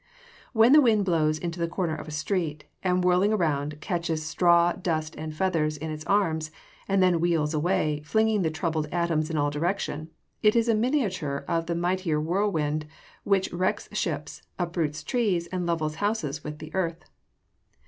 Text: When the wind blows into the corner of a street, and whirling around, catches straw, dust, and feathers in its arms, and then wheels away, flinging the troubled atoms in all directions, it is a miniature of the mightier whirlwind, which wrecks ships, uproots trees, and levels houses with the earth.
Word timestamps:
When 0.53 0.73
the 0.73 0.81
wind 0.81 1.05
blows 1.05 1.37
into 1.37 1.59
the 1.59 1.67
corner 1.67 1.95
of 1.95 2.07
a 2.07 2.17
street, 2.17 2.63
and 2.81 3.03
whirling 3.03 3.31
around, 3.33 3.79
catches 3.81 4.23
straw, 4.25 4.73
dust, 4.73 5.13
and 5.15 5.31
feathers 5.31 5.77
in 5.77 5.91
its 5.91 6.03
arms, 6.07 6.49
and 6.87 7.03
then 7.03 7.19
wheels 7.19 7.53
away, 7.53 8.01
flinging 8.03 8.41
the 8.41 8.49
troubled 8.49 8.87
atoms 8.91 9.29
in 9.29 9.37
all 9.37 9.51
directions, 9.51 10.09
it 10.41 10.55
is 10.55 10.67
a 10.67 10.73
miniature 10.73 11.45
of 11.47 11.67
the 11.67 11.75
mightier 11.75 12.19
whirlwind, 12.19 12.87
which 13.25 13.53
wrecks 13.53 13.87
ships, 13.91 14.41
uproots 14.57 15.03
trees, 15.03 15.45
and 15.51 15.67
levels 15.67 15.93
houses 15.97 16.43
with 16.43 16.57
the 16.57 16.73
earth. 16.73 17.05